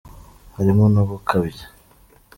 harimo 0.55 0.85
no 0.95 1.03
gukabya. 1.09 1.65